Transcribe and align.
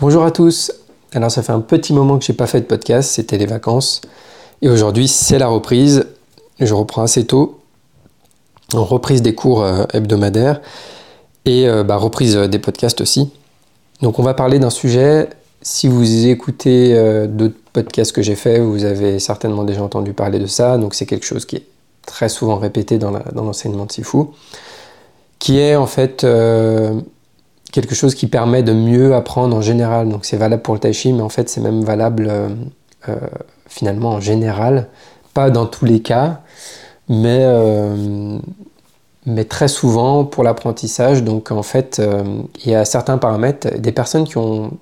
Bonjour 0.00 0.24
à 0.24 0.30
tous 0.30 0.72
Alors 1.12 1.30
ça 1.30 1.42
fait 1.42 1.52
un 1.52 1.60
petit 1.60 1.92
moment 1.92 2.18
que 2.18 2.24
j'ai 2.24 2.32
pas 2.32 2.46
fait 2.46 2.62
de 2.62 2.64
podcast, 2.64 3.10
c'était 3.10 3.36
les 3.36 3.44
vacances. 3.44 4.00
Et 4.62 4.70
aujourd'hui 4.70 5.06
c'est 5.08 5.38
la 5.38 5.48
reprise. 5.48 6.06
Je 6.58 6.72
reprends 6.72 7.02
assez 7.02 7.26
tôt. 7.26 7.60
Reprise 8.72 9.20
des 9.20 9.34
cours 9.34 9.62
euh, 9.62 9.84
hebdomadaires 9.92 10.62
et 11.44 11.68
euh, 11.68 11.84
bah, 11.84 11.96
reprise 11.96 12.34
des 12.34 12.58
podcasts 12.58 13.02
aussi. 13.02 13.30
Donc 14.00 14.18
on 14.18 14.22
va 14.22 14.32
parler 14.32 14.58
d'un 14.58 14.70
sujet 14.70 15.28
si 15.60 15.86
vous 15.86 16.26
écoutez 16.26 16.96
euh, 16.96 17.26
d'autres 17.26 17.58
podcasts 17.74 18.12
que 18.12 18.22
j'ai 18.22 18.36
faits, 18.36 18.62
vous 18.62 18.86
avez 18.86 19.18
certainement 19.18 19.64
déjà 19.64 19.82
entendu 19.82 20.14
parler 20.14 20.38
de 20.38 20.46
ça. 20.46 20.78
Donc 20.78 20.94
c'est 20.94 21.04
quelque 21.04 21.26
chose 21.26 21.44
qui 21.44 21.56
est 21.56 21.66
très 22.06 22.30
souvent 22.30 22.56
répété 22.56 22.96
dans 22.96 23.10
l'enseignement 23.34 23.84
de 23.84 23.92
Sifu, 23.92 24.24
qui 25.38 25.58
est 25.58 25.76
en 25.76 25.86
fait 25.86 26.24
euh, 26.24 26.98
quelque 27.72 27.94
chose 27.94 28.14
qui 28.14 28.26
permet 28.26 28.62
de 28.62 28.72
mieux 28.72 29.14
apprendre 29.14 29.56
en 29.56 29.60
général. 29.60 30.08
Donc 30.08 30.24
c'est 30.24 30.36
valable 30.36 30.62
pour 30.62 30.74
le 30.74 30.80
tai 30.80 30.92
chi, 30.92 31.12
mais 31.12 31.22
en 31.22 31.28
fait 31.28 31.48
c'est 31.48 31.60
même 31.60 31.82
valable 31.82 32.28
euh, 32.30 32.48
finalement 33.66 34.10
en 34.10 34.20
général, 34.20 34.88
pas 35.34 35.50
dans 35.50 35.66
tous 35.66 35.84
les 35.84 36.00
cas, 36.00 36.40
mais 37.08 37.46
mais 39.26 39.44
très 39.44 39.68
souvent 39.68 40.24
pour 40.24 40.44
l'apprentissage. 40.44 41.22
Donc 41.22 41.50
en 41.50 41.62
fait, 41.62 42.00
il 42.64 42.70
y 42.70 42.74
a 42.74 42.84
certains 42.84 43.18
paramètres, 43.18 43.78
des 43.78 43.92
personnes 43.92 44.26
qui 44.26 44.38
ont 44.38 44.72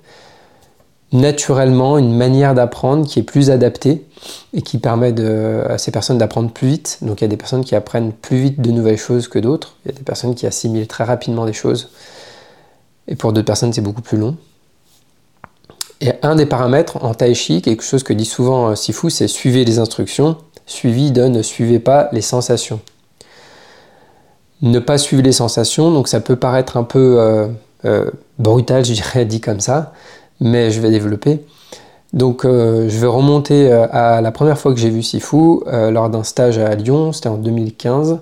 naturellement 1.12 1.96
une 1.96 2.14
manière 2.14 2.54
d'apprendre 2.54 3.06
qui 3.06 3.20
est 3.20 3.22
plus 3.22 3.50
adaptée 3.50 4.04
et 4.52 4.62
qui 4.62 4.78
permet 4.78 5.14
à 5.68 5.78
ces 5.78 5.90
personnes 5.90 6.18
d'apprendre 6.18 6.50
plus 6.50 6.68
vite. 6.68 6.98
Donc 7.02 7.20
il 7.20 7.24
y 7.24 7.26
a 7.26 7.28
des 7.28 7.36
personnes 7.36 7.64
qui 7.64 7.74
apprennent 7.74 8.12
plus 8.12 8.38
vite 8.38 8.60
de 8.60 8.70
nouvelles 8.70 8.98
choses 8.98 9.28
que 9.28 9.38
d'autres. 9.38 9.76
Il 9.84 9.92
y 9.92 9.94
a 9.94 9.96
des 9.96 10.04
personnes 10.04 10.34
qui 10.34 10.46
assimilent 10.46 10.86
très 10.86 11.04
rapidement 11.04 11.46
des 11.46 11.52
choses. 11.52 11.90
Et 13.08 13.16
pour 13.16 13.32
d'autres 13.32 13.46
personnes, 13.46 13.72
c'est 13.72 13.80
beaucoup 13.80 14.02
plus 14.02 14.18
long. 14.18 14.36
Et 16.00 16.12
un 16.22 16.36
des 16.36 16.46
paramètres 16.46 17.02
en 17.02 17.14
tai 17.14 17.34
chi, 17.34 17.60
quelque 17.60 17.82
chose 17.82 18.02
que 18.02 18.12
dit 18.12 18.24
souvent 18.24 18.68
euh, 18.68 18.74
Sifu, 18.74 19.10
c'est 19.10 19.26
suivez 19.26 19.64
les 19.64 19.78
instructions. 19.78 20.36
Suivi 20.66 21.10
donne 21.10 21.32
ne 21.32 21.42
suivez 21.42 21.80
pas 21.80 22.08
les 22.12 22.20
sensations. 22.20 22.80
Ne 24.62 24.78
pas 24.78 24.98
suivre 24.98 25.22
les 25.22 25.32
sensations, 25.32 25.90
donc 25.90 26.08
ça 26.08 26.20
peut 26.20 26.36
paraître 26.36 26.76
un 26.76 26.84
peu 26.84 27.16
euh, 27.18 27.48
euh, 27.84 28.10
brutal, 28.38 28.84
je 28.84 28.92
dirais, 28.92 29.24
dit 29.24 29.40
comme 29.40 29.60
ça 29.60 29.92
mais 30.40 30.70
je 30.70 30.80
vais 30.80 30.90
développer. 30.90 31.44
Donc 32.12 32.44
je 32.44 32.96
vais 32.96 33.08
remonter 33.08 33.72
à 33.72 34.20
la 34.20 34.30
première 34.30 34.56
fois 34.56 34.72
que 34.72 34.78
j'ai 34.78 34.88
vu 34.88 35.02
Sifu 35.02 35.64
lors 35.66 36.08
d'un 36.10 36.22
stage 36.22 36.58
à 36.58 36.76
Lyon, 36.76 37.12
c'était 37.12 37.28
en 37.28 37.38
2015. 37.38 38.20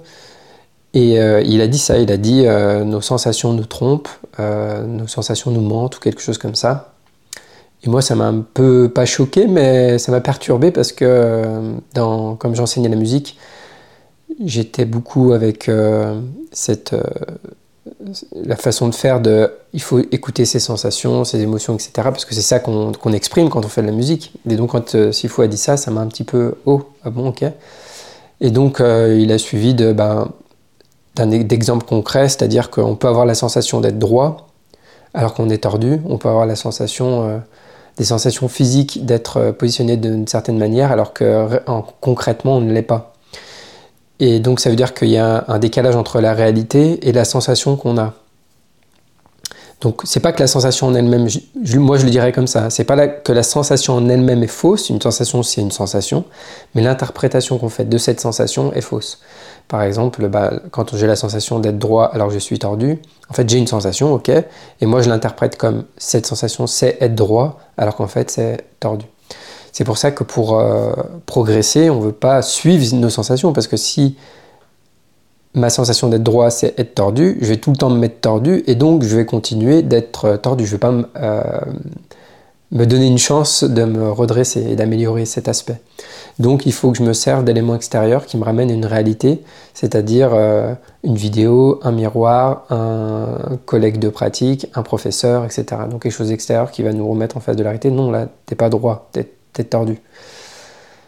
Et 0.95 1.17
il 1.17 1.61
a 1.61 1.67
dit 1.67 1.79
ça, 1.79 1.99
il 1.99 2.11
a 2.11 2.17
dit 2.17 2.45
nos 2.45 3.03
sensations 3.03 3.53
nous 3.53 3.67
trompent, 3.67 4.09
nos 4.39 5.07
sensations 5.07 5.51
nous 5.51 5.61
mentent 5.61 5.99
ou 5.99 6.01
quelque 6.01 6.23
chose 6.23 6.39
comme 6.39 6.55
ça. 6.55 6.95
Et 7.85 7.91
moi 7.91 8.01
ça 8.01 8.15
m'a 8.15 8.25
un 8.27 8.41
peu 8.41 8.89
pas 8.89 9.05
choqué 9.05 9.47
mais 9.47 9.99
ça 9.99 10.11
m'a 10.11 10.23
perturbé 10.23 10.71
parce 10.71 10.93
que 10.93 11.43
comme 11.95 12.55
j'enseignais 12.55 12.89
la 12.89 12.97
musique, 12.97 13.37
j'étais 14.43 14.87
beaucoup 14.87 15.33
avec 15.33 15.71
cette 16.51 16.95
la 18.35 18.57
façon 18.57 18.89
de 18.89 18.95
faire 18.95 19.21
de 19.21 19.53
il 19.73 19.81
faut 19.81 19.99
écouter 19.99 20.45
ses 20.45 20.59
sensations, 20.59 21.25
ses 21.25 21.41
émotions, 21.41 21.75
etc. 21.75 21.91
Parce 21.97 22.25
que 22.25 22.35
c'est 22.35 22.43
ça 22.43 22.59
qu'on 22.59 23.13
exprime 23.13 23.49
quand 23.49 23.65
on 23.65 23.69
fait 23.69 23.83
de 23.83 23.87
la 23.87 23.93
musique. 23.93 24.33
Et 24.49 24.57
donc 24.57 24.71
quand 24.71 24.95
euh, 24.95 25.13
Sifu 25.13 25.43
a 25.43 25.47
dit 25.47 25.57
ça, 25.57 25.77
ça 25.77 25.91
m'a 25.91 26.01
un 26.01 26.07
petit 26.07 26.25
peu 26.25 26.55
oh 26.67 26.83
ah 27.05 27.11
bon 27.11 27.29
ok. 27.29 27.45
Et 28.41 28.51
donc 28.51 28.81
euh, 28.81 29.17
il 29.19 29.33
a 29.33 29.39
suivi 29.39 29.75
de 29.75 29.93
ben, 29.93 30.31
d'exemples 31.25 31.87
concrets, 31.87 32.29
c'est-à-dire 32.29 32.71
qu'on 32.71 32.97
peut 32.97 33.09
avoir 33.09 33.27
la 33.27 33.35
sensation 33.35 33.81
d'être 33.81 33.99
droit 33.99 34.49
alors 35.15 35.35
qu'on 35.35 35.49
est 35.49 35.63
tordu. 35.63 36.01
On 36.09 36.19
peut 36.19 36.29
avoir 36.29 36.47
la 36.47 36.57
sensation 36.57 37.29
euh, 37.29 37.39
des 37.97 38.05
sensations 38.05 38.49
physiques 38.49 39.07
d'être 39.07 39.53
positionné 39.53 39.97
d'une 39.97 40.27
certaine 40.27 40.59
manière 40.59 40.93
alors 40.93 41.13
que 41.15 41.63
concrètement 42.01 42.57
on 42.57 42.61
ne 42.61 42.73
l'est 42.73 42.83
pas. 42.83 43.15
Et 44.21 44.41
donc 44.41 44.61
ça 44.61 44.71
veut 44.71 44.77
dire 44.77 44.95
qu'il 44.95 45.09
y 45.09 45.19
a 45.19 45.45
un 45.49 45.59
décalage 45.59 45.97
entre 45.97 46.21
la 46.21 46.35
réalité 46.35 47.09
et 47.09 47.13
la 47.13 47.25
sensation 47.25 47.77
qu'on 47.77 47.99
a. 47.99 48.15
Donc 49.81 50.03
c'est 50.05 50.21
pas 50.21 50.33
que 50.33 50.41
la 50.41 50.47
sensation 50.47 50.87
en 50.87 50.95
elle-même, 50.95 51.29
moi 51.77 51.99
je 51.99 52.05
le 52.05 52.11
dirais 52.11 52.33
comme 52.33 52.47
ça, 52.47 52.71
c'est 52.71 52.85
pas 52.85 53.09
que 53.09 53.33
la 53.33 53.43
sensation 53.43 53.95
en 53.95 54.09
elle-même 54.09 54.43
est 54.43 54.47
fausse, 54.47 54.89
une 54.89 55.03
sensation 55.03 55.43
c'est 55.43 55.61
une 55.61 55.71
sensation, 55.71 56.25
mais 56.75 56.81
l'interprétation 56.81 57.59
qu'on 57.59 57.69
fait 57.69 57.85
de 57.85 57.99
cette 57.99 58.19
sensation 58.19 58.73
est 58.73 58.81
fausse. 58.81 59.21
Par 59.69 59.83
exemple, 59.83 60.29
bah, 60.29 60.53
quand 60.71 60.97
j'ai 60.97 61.07
la 61.07 61.17
sensation 61.17 61.59
d'être 61.59 61.79
droit 61.79 62.07
alors 62.07 62.31
je 62.31 62.39
suis 62.39 62.59
tordu, 62.59 62.99
en 63.29 63.35
fait 63.35 63.47
j'ai 63.51 63.59
une 63.59 63.67
sensation, 63.67 64.15
ok, 64.15 64.31
et 64.31 64.87
moi 64.87 65.03
je 65.03 65.11
l'interprète 65.11 65.59
comme 65.59 65.85
cette 65.99 66.25
sensation 66.25 66.67
c'est 66.67 66.97
être 67.01 67.15
droit 67.15 67.59
alors 67.77 67.97
qu'en 67.97 68.09
fait 68.09 68.31
c'est 68.31 68.65
tordu. 68.81 69.05
C'est 69.73 69.85
pour 69.85 69.99
ça 69.99 70.11
que 70.11 70.25
pour 70.25 70.59
euh, 70.59 70.95
progresser, 71.27 71.91
on 71.91 72.01
ne 72.01 72.07
veut 72.07 72.13
pas 72.13 72.41
suivre 72.41 72.97
nos 72.97 73.11
sensations, 73.11 73.53
parce 73.53 73.67
que 73.67 73.77
si 73.77 74.17
ma 75.57 75.71
sensation 75.71 76.09
d'être 76.09 76.23
droit, 76.23 76.51
c'est 76.51 76.79
être 76.79 76.95
tordu, 76.95 77.39
je 77.41 77.47
vais 77.47 77.57
tout 77.57 77.73
le 77.73 77.77
temps 77.77 77.91
me 77.91 77.99
mettre 77.99 78.21
tordu, 78.21 78.63
et 78.69 78.77
donc 78.77 79.03
je 79.03 79.17
vais 79.17 79.25
continuer 79.25 79.83
d'être 79.83 80.25
euh, 80.27 80.37
tordu. 80.37 80.65
Je 80.65 80.71
ne 80.71 80.77
vais 80.77 80.81
pas 80.81 80.95
euh, 81.17 81.43
me 82.71 82.85
donner 82.85 83.07
une 83.07 83.19
chance 83.19 83.65
de 83.65 83.85
me 83.85 84.11
redresser 84.11 84.63
et 84.71 84.77
d'améliorer 84.77 85.25
cet 85.25 85.49
aspect. 85.49 85.81
Donc 86.39 86.67
il 86.67 86.73
faut 86.73 86.93
que 86.93 86.99
je 86.99 87.03
me 87.03 87.15
serve 87.15 87.43
d'éléments 87.43 87.75
extérieurs 87.75 88.27
qui 88.27 88.37
me 88.37 88.45
ramènent 88.45 88.71
à 88.71 88.75
une 88.75 88.87
réalité, 88.87 89.43
c'est-à-dire 89.73 90.35
une 91.03 91.15
vidéo, 91.15 91.81
un 91.83 91.93
miroir, 91.93 92.67
un 92.69 93.57
collègue 93.65 93.99
de 93.99 94.11
pratique, 94.11 94.67
un 94.75 94.83
professeur, 94.83 95.47
etc. 95.47 95.65
Donc 95.91 96.03
quelque 96.03 96.13
chose 96.13 96.29
d'extérieur 96.29 96.71
qui 96.71 96.83
va 96.83 96.93
nous 96.93 97.09
remettre 97.09 97.39
en 97.39 97.41
face 97.41 97.57
de 97.57 97.63
la 97.63 97.71
réalité. 97.71 97.91
Non, 97.91 98.11
là, 98.11 98.29
t'es 98.45 98.55
pas 98.55 98.69
droit, 98.69 99.09
t'es 99.13 99.65
tordu. 99.65 99.99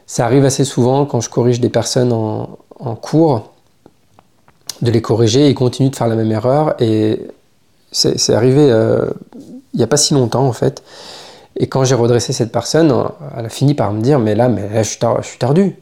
Ça 0.08 0.24
arrive 0.24 0.46
assez 0.46 0.64
souvent 0.64 1.04
quand 1.04 1.20
je 1.20 1.28
corrige 1.28 1.60
des 1.60 1.68
personnes 1.68 2.12
en, 2.14 2.96
cours, 2.96 3.52
de 4.82 4.90
les 4.90 5.02
corriger 5.02 5.46
et 5.46 5.48
ils 5.50 5.54
continuent 5.54 5.90
de 5.90 5.96
faire 5.96 6.08
la 6.08 6.16
même 6.16 6.30
erreur. 6.30 6.74
Et 6.80 7.20
c'est 7.90 8.34
arrivé 8.34 8.68
euh, 8.70 9.06
il 9.74 9.78
n'y 9.78 9.82
a 9.82 9.86
pas 9.86 9.96
si 9.96 10.14
longtemps 10.14 10.46
en 10.46 10.52
fait. 10.52 10.82
Et 11.56 11.66
quand 11.66 11.84
j'ai 11.84 11.94
redressé 11.94 12.32
cette 12.32 12.52
personne, 12.52 12.92
elle 13.36 13.46
a 13.46 13.48
fini 13.48 13.74
par 13.74 13.92
me 13.92 14.00
dire 14.00 14.18
Mais 14.18 14.34
là, 14.34 14.48
mais 14.48 14.68
je, 14.82 14.88
suis 14.88 14.98
je 15.22 15.26
suis. 15.26 15.74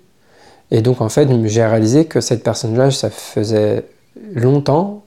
Et 0.70 0.82
donc 0.82 1.00
en 1.00 1.08
fait, 1.08 1.28
j'ai 1.46 1.64
réalisé 1.64 2.06
que 2.06 2.20
cette 2.20 2.42
personne-là, 2.42 2.90
ça 2.90 3.10
faisait 3.10 3.84
longtemps, 4.34 5.02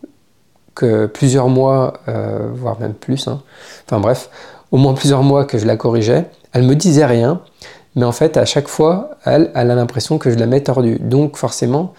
que 0.76 1.08
plusieurs 1.08 1.50
mois, 1.50 2.00
euh, 2.08 2.50
voire 2.54 2.80
même 2.80 2.94
plus, 2.94 3.28
hein. 3.28 3.42
enfin 3.86 4.00
bref, 4.00 4.30
au 4.72 4.78
moins 4.78 4.94
plusieurs 4.94 5.24
mois 5.24 5.46
que 5.46 5.58
je 5.58 5.66
la 5.66 5.76
corrigeais. 5.76 6.26
Elle 6.54 6.64
me 6.64 6.76
disait 6.76 7.06
rien, 7.06 7.42
mais 7.96 8.06
en 8.06 8.12
fait, 8.12 8.38
à 8.38 8.46
chaque 8.46 8.68
fois, 8.68 9.12
elle 9.26 9.52
a 9.54 9.64
l'impression 9.64 10.18
que 10.18 10.32
je 10.32 10.38
la 10.38 10.46
mets 10.46 10.62
tordue. 10.62 11.00
Donc 11.00 11.36
forcément, 11.36 11.94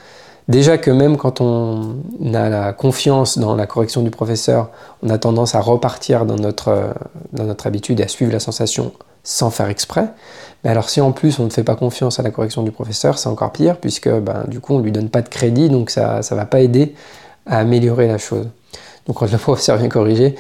déjà 0.51 0.77
que 0.77 0.91
même 0.91 1.17
quand 1.17 1.41
on 1.41 1.97
a 2.35 2.49
la 2.49 2.73
confiance 2.73 3.39
dans 3.39 3.55
la 3.57 3.67
correction 3.67 4.03
du 4.03 4.11
professeur, 4.11 4.71
on 5.03 5.09
a 5.09 5.19
tendance 5.19 5.55
à 5.55 5.61
repartir 5.61 6.27
dans 6.27 6.37
notre, 6.37 6.93
dans 7.33 7.45
notre 7.45 7.67
habitude 7.67 8.01
et 8.01 8.03
à 8.03 8.09
suivre 8.09 8.33
la 8.33 8.41
sensation 8.41 8.93
sans 9.23 9.51
faire 9.51 9.69
exprès. 9.69 10.09
Mais 10.65 10.71
alors 10.71 10.89
si 10.89 11.01
en 11.01 11.13
plus 11.13 11.39
on 11.39 11.45
ne 11.45 11.51
fait 11.51 11.65
pas 11.65 11.77
confiance 11.77 12.19
à 12.21 12.23
la 12.23 12.31
correction 12.31 12.63
du 12.63 12.71
professeur, 12.71 13.19
c'est 13.19 13.29
encore 13.29 13.53
pire, 13.53 13.79
puisque 13.79 14.11
ben, 14.11 14.45
du 14.49 14.61
coup 14.61 14.75
on 14.75 14.79
ne 14.79 14.85
lui 14.85 14.93
donne 14.93 15.09
pas 15.09 15.23
de 15.23 15.29
crédit, 15.29 15.69
donc 15.69 15.91
ça 15.91 16.21
ne 16.31 16.37
va 16.37 16.45
pas 16.45 16.61
aider 16.61 16.95
à 17.47 17.59
améliorer 17.59 18.09
la 18.09 18.19
chose. 18.19 18.49
Donc 19.07 19.17
quand 19.17 19.31
le 19.31 19.39
professeur 19.39 19.77
vient 19.77 19.89
corriger, 19.89 20.35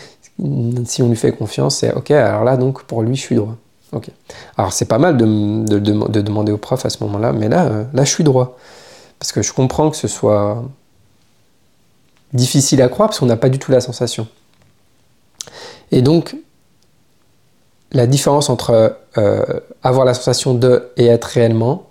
si 0.84 1.02
on 1.02 1.08
lui 1.08 1.16
fait 1.16 1.32
confiance, 1.32 1.76
c'est 1.76 1.92
ok, 1.94 2.10
alors 2.10 2.44
là 2.44 2.56
donc 2.56 2.82
pour 2.84 3.02
lui 3.02 3.16
je 3.16 3.22
suis 3.22 3.36
droit. 3.36 3.56
Ok. 3.92 4.08
Alors 4.56 4.72
c'est 4.72 4.84
pas 4.84 4.98
mal 4.98 5.16
de, 5.16 5.24
de, 5.24 6.20
demander 6.20 6.52
au 6.52 6.58
prof 6.58 6.86
à 6.86 6.90
ce 6.90 7.02
moment-là, 7.02 7.32
mais 7.32 7.48
là, 7.48 7.64
euh, 7.64 7.84
là 7.92 8.04
je 8.04 8.10
suis 8.10 8.24
droit. 8.24 8.56
Parce 9.20 9.32
que 9.32 9.42
je 9.42 9.52
comprends 9.52 9.90
que 9.90 9.96
ce 9.96 10.08
soit 10.08 10.64
difficile 12.32 12.82
à 12.82 12.88
croire 12.88 13.10
parce 13.10 13.20
qu'on 13.20 13.26
n'a 13.26 13.36
pas 13.36 13.50
du 13.50 13.58
tout 13.58 13.70
la 13.70 13.80
sensation. 13.80 14.26
Et 15.92 16.02
donc, 16.02 16.36
la 17.92 18.06
différence 18.06 18.50
entre 18.50 18.96
euh, 19.18 19.44
avoir 19.82 20.04
la 20.04 20.14
sensation 20.14 20.54
de 20.54 20.90
et 20.96 21.06
être 21.06 21.24
réellement, 21.24 21.86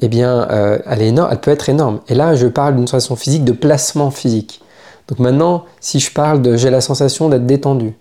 eh 0.00 0.08
bien, 0.08 0.48
euh, 0.50 0.78
elle, 0.86 1.02
est 1.02 1.08
énorme, 1.08 1.28
elle 1.30 1.40
peut 1.40 1.50
être 1.50 1.68
énorme. 1.68 2.00
Et 2.08 2.14
là, 2.14 2.34
je 2.34 2.46
parle 2.46 2.76
d'une 2.76 2.86
sensation 2.86 3.16
physique, 3.16 3.44
de 3.44 3.52
placement 3.52 4.10
physique. 4.10 4.62
Donc 5.08 5.18
maintenant, 5.18 5.64
si 5.80 6.00
je 6.00 6.12
parle 6.12 6.40
de 6.40 6.56
j'ai 6.56 6.70
la 6.70 6.80
sensation 6.80 7.28
d'être 7.28 7.46
détendu, 7.46 7.94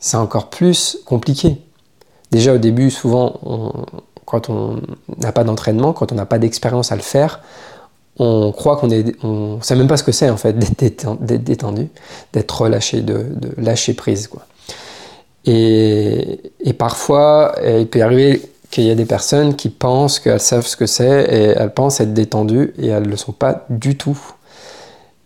c'est 0.00 0.16
encore 0.16 0.50
plus 0.50 0.98
compliqué. 1.04 1.58
Déjà 2.30 2.54
au 2.54 2.58
début, 2.58 2.90
souvent, 2.90 3.38
quand 4.24 4.50
on 4.50 4.80
n'a 5.18 5.32
pas 5.32 5.44
d'entraînement, 5.44 5.92
quand 5.92 6.12
on 6.12 6.14
n'a 6.14 6.26
pas 6.26 6.38
d'expérience 6.38 6.92
à 6.92 6.96
le 6.96 7.02
faire, 7.02 7.40
on 8.18 8.52
croit 8.52 8.76
qu'on 8.76 8.90
est, 8.90 9.16
on 9.24 9.60
sait 9.60 9.74
même 9.74 9.88
pas 9.88 9.96
ce 9.96 10.04
que 10.04 10.12
c'est 10.12 10.30
en 10.30 10.36
fait 10.36 10.52
d'être 10.52 11.16
détendu, 11.20 11.88
d'être 12.32 12.60
relâché, 12.60 13.00
de, 13.00 13.26
lâcher 13.56 13.94
prise 13.94 14.28
quoi. 14.28 14.42
Et, 15.46 16.40
parfois, 16.78 17.54
il 17.62 17.86
peut 17.86 18.00
arriver 18.00 18.40
qu'il 18.70 18.84
y 18.84 18.90
a 18.90 18.94
des 18.94 19.04
personnes 19.04 19.56
qui 19.56 19.68
pensent 19.68 20.18
qu'elles 20.18 20.40
savent 20.40 20.66
ce 20.66 20.76
que 20.76 20.86
c'est 20.86 21.24
et 21.24 21.44
elles 21.56 21.74
pensent 21.74 22.00
être 22.00 22.14
détendues 22.14 22.72
et 22.78 22.88
elles 22.88 23.02
ne 23.02 23.08
le 23.08 23.16
sont 23.16 23.32
pas 23.32 23.66
du 23.68 23.96
tout. 23.96 24.18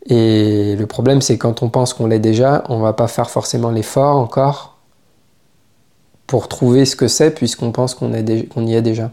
Et 0.07 0.75
le 0.77 0.87
problème, 0.87 1.21
c'est 1.21 1.39
quand 1.39 1.63
on 1.63 1.69
pense 1.69 1.95
qu'on 1.95 2.07
l'est 2.07 2.19
déjà, 2.19 2.65
on 2.69 2.81
va 2.81 2.95
pas 2.95 3.09
faire 3.09 3.31
forcément 3.31 3.71
l'effort 3.71 4.17
encore 4.17 4.68
pour 6.29 6.47
trouver 6.47 6.85
ce 6.85 6.95
que 6.95 7.09
c'est 7.09 7.33
puisqu'on 7.33 7.73
pense 7.73 7.97
qu'on 7.97 8.13
y 8.13 8.75
est 8.75 8.83
déjà. 8.83 9.11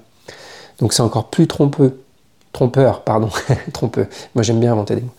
Donc 0.77 0.93
c'est 0.93 1.01
encore 1.01 1.29
plus 1.29 1.47
trompeux 1.47 1.97
trompeur, 2.55 3.01
pardon, 3.01 3.29
trompeux. 3.73 4.07
Moi 4.33 4.41
j'aime 4.41 4.59
bien 4.59 4.71
inventer 4.71 4.95
des 4.95 5.01
mots. 5.01 5.13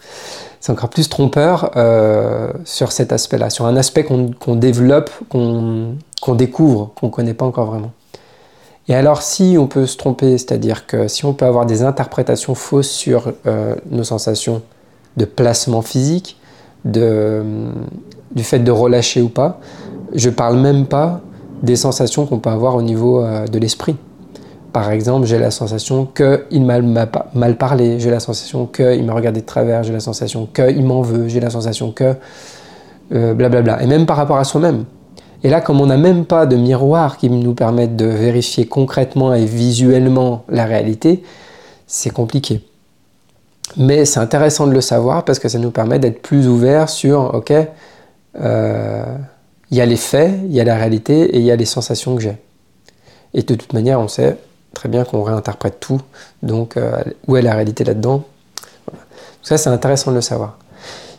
C'est 0.58 0.72
encore 0.72 0.88
plus 0.88 1.08
trompeur 1.08 1.70
euh, 1.76 2.50
sur 2.64 2.92
cet 2.92 3.12
aspect-là, 3.12 3.50
sur 3.50 3.66
un 3.66 3.76
aspect 3.76 4.04
qu'on 4.04 4.56
développe, 4.56 5.10
qu'on 5.28 6.34
découvre, 6.34 6.92
qu'on 6.98 7.06
ne 7.06 7.12
connaît 7.12 7.34
pas 7.34 7.44
encore 7.44 7.66
vraiment. 7.66 7.92
Et 8.88 8.94
alors 8.94 9.20
si 9.20 9.56
on 9.58 9.66
peut 9.66 9.86
se 9.86 9.96
tromper, 9.96 10.38
c'est-à-dire 10.38 10.86
que 10.86 11.08
si 11.08 11.24
on 11.26 11.34
peut 11.34 11.44
avoir 11.44 11.66
des 11.66 11.82
interprétations 11.82 12.54
fausses 12.54 12.90
sur 12.90 13.32
euh, 13.46 13.76
nos 13.90 14.04
sensations 14.04 14.62
de 15.18 15.26
placement 15.26 15.82
physique, 15.82 16.38
de, 16.84 17.44
du 18.32 18.44
fait 18.44 18.60
de 18.60 18.70
relâcher 18.70 19.20
ou 19.20 19.28
pas, 19.28 19.60
je 20.14 20.30
parle 20.30 20.58
même 20.58 20.86
pas 20.86 21.20
des 21.62 21.76
sensations 21.76 22.26
qu'on 22.26 22.38
peut 22.38 22.50
avoir 22.50 22.76
au 22.76 22.82
niveau 22.82 23.22
euh, 23.22 23.46
de 23.46 23.58
l'esprit. 23.58 23.96
Par 24.72 24.90
exemple, 24.90 25.26
j'ai 25.26 25.38
la 25.38 25.50
sensation 25.50 26.06
qu'il 26.06 26.64
m'a 26.64 26.80
mal 27.34 27.56
parlé, 27.56 27.98
j'ai 27.98 28.10
la 28.10 28.20
sensation 28.20 28.66
qu'il 28.66 29.04
m'a 29.04 29.14
regardé 29.14 29.40
de 29.40 29.46
travers, 29.46 29.82
j'ai 29.82 29.92
la 29.92 30.00
sensation 30.00 30.46
qu'il 30.46 30.84
m'en 30.84 31.00
veut, 31.02 31.28
j'ai 31.28 31.40
la 31.40 31.50
sensation 31.50 31.92
que... 31.92 32.14
Euh, 33.12 33.34
blablabla. 33.34 33.82
Et 33.82 33.86
même 33.86 34.04
par 34.04 34.16
rapport 34.16 34.36
à 34.36 34.44
soi-même. 34.44 34.84
Et 35.44 35.48
là, 35.48 35.60
comme 35.60 35.80
on 35.80 35.86
n'a 35.86 35.96
même 35.96 36.24
pas 36.24 36.44
de 36.44 36.56
miroir 36.56 37.18
qui 37.18 37.30
nous 37.30 37.54
permette 37.54 37.94
de 37.94 38.06
vérifier 38.06 38.66
concrètement 38.66 39.32
et 39.32 39.44
visuellement 39.44 40.42
la 40.48 40.64
réalité, 40.64 41.22
c'est 41.86 42.10
compliqué. 42.10 42.62
Mais 43.76 44.04
c'est 44.06 44.18
intéressant 44.18 44.66
de 44.66 44.72
le 44.72 44.80
savoir 44.80 45.24
parce 45.24 45.38
que 45.38 45.48
ça 45.48 45.58
nous 45.58 45.70
permet 45.70 46.00
d'être 46.00 46.20
plus 46.20 46.48
ouverts 46.48 46.88
sur, 46.88 47.32
ok, 47.34 47.52
euh, 48.40 49.04
il 49.70 49.76
y 49.76 49.80
a 49.80 49.86
les 49.86 49.96
faits, 49.96 50.32
il 50.44 50.52
y 50.52 50.60
a 50.60 50.64
la 50.64 50.76
réalité 50.76 51.36
et 51.36 51.38
il 51.38 51.44
y 51.44 51.50
a 51.50 51.56
les 51.56 51.64
sensations 51.64 52.14
que 52.14 52.22
j'ai. 52.22 52.36
Et 53.34 53.42
de 53.42 53.54
toute 53.54 53.72
manière, 53.72 54.00
on 54.00 54.08
sait, 54.08 54.38
très 54.74 54.88
bien 54.88 55.04
qu'on 55.04 55.22
réinterprète 55.22 55.80
tout. 55.80 56.00
Donc, 56.42 56.76
euh, 56.76 57.02
où 57.26 57.36
est 57.36 57.42
la 57.42 57.54
réalité 57.54 57.84
là-dedans 57.84 58.24
Ça, 59.42 59.58
c'est 59.58 59.70
intéressant 59.70 60.10
de 60.10 60.16
le 60.16 60.22
savoir. 60.22 60.58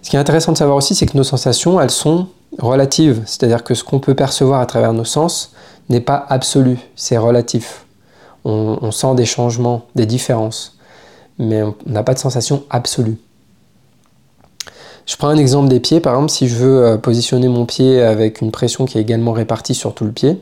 Ce 0.02 0.10
qui 0.10 0.16
est 0.16 0.20
intéressant 0.20 0.54
de 0.54 0.58
savoir 0.58 0.78
aussi, 0.78 0.96
c'est 0.96 1.06
que 1.06 1.18
nos 1.18 1.24
sensations, 1.24 1.82
elles 1.82 1.92
sont 1.92 2.28
relatives. 2.60 3.24
C'est-à-dire 3.26 3.64
que 3.64 3.74
ce 3.74 3.84
qu'on 3.84 4.00
peut 4.00 4.16
percevoir 4.16 4.62
à 4.62 4.66
travers 4.66 4.94
nos 4.94 5.04
sens 5.04 5.54
n'est 5.90 6.02
pas 6.02 6.26
absolu, 6.30 6.80
c'est 6.96 7.18
relatif. 7.18 7.86
On, 8.46 8.92
sent 8.92 9.16
des 9.16 9.26
changements, 9.26 9.88
des 9.96 10.06
différences, 10.06 10.78
mais 11.38 11.62
on 11.64 11.76
n'a 11.86 12.04
pas 12.04 12.14
de 12.14 12.20
sensation 12.20 12.64
absolue. 12.70 13.18
Je 15.08 15.16
prends 15.18 15.30
un 15.30 15.38
exemple 15.38 15.70
des 15.70 15.80
pieds, 15.80 16.00
par 16.00 16.14
exemple, 16.14 16.32
si 16.32 16.48
je 16.48 16.56
veux 16.56 16.86
euh, 16.86 16.98
positionner 16.98 17.48
mon 17.48 17.66
pied 17.66 18.02
avec 18.02 18.42
une 18.42 18.52
pression 18.52 18.86
qui 18.86 19.00
est 19.00 19.02
également 19.02 19.32
répartie 19.32 19.74
sur 19.74 19.96
tout 19.96 20.06
le 20.06 20.12
pied, 20.12 20.40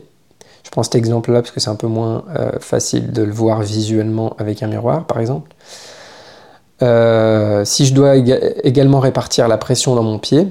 je 0.66 0.70
prends 0.72 0.82
cet 0.82 0.96
exemple-là 0.96 1.42
parce 1.42 1.52
que 1.52 1.60
c'est 1.60 1.70
un 1.70 1.76
peu 1.76 1.86
moins 1.86 2.24
euh, 2.36 2.50
facile 2.58 3.12
de 3.12 3.22
le 3.22 3.30
voir 3.30 3.62
visuellement 3.62 4.34
avec 4.38 4.64
un 4.64 4.66
miroir, 4.66 5.06
par 5.06 5.20
exemple. 5.20 5.54
Euh, 6.82 7.64
si 7.64 7.86
je 7.86 7.94
dois 7.94 8.16
également 8.16 8.98
répartir 8.98 9.46
la 9.46 9.58
pression 9.58 9.94
dans 9.94 10.02
mon 10.02 10.18
pied 10.18 10.48